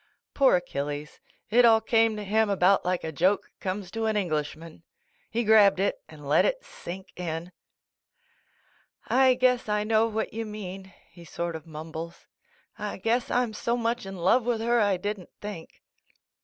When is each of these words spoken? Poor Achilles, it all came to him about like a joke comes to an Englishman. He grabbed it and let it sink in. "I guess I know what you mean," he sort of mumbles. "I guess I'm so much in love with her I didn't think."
Poor 0.33 0.55
Achilles, 0.55 1.19
it 1.51 1.63
all 1.63 1.79
came 1.79 2.15
to 2.15 2.23
him 2.23 2.49
about 2.49 2.83
like 2.83 3.03
a 3.03 3.11
joke 3.11 3.51
comes 3.59 3.91
to 3.91 4.07
an 4.07 4.17
Englishman. 4.17 4.81
He 5.29 5.43
grabbed 5.43 5.79
it 5.79 6.01
and 6.09 6.27
let 6.27 6.43
it 6.43 6.65
sink 6.65 7.09
in. 7.15 7.51
"I 9.09 9.35
guess 9.35 9.69
I 9.69 9.83
know 9.83 10.07
what 10.07 10.33
you 10.33 10.43
mean," 10.43 10.91
he 11.11 11.23
sort 11.23 11.55
of 11.55 11.67
mumbles. 11.67 12.25
"I 12.79 12.97
guess 12.97 13.29
I'm 13.29 13.53
so 13.53 13.77
much 13.77 14.07
in 14.07 14.17
love 14.17 14.43
with 14.43 14.59
her 14.61 14.79
I 14.81 14.97
didn't 14.97 15.29
think." 15.39 15.83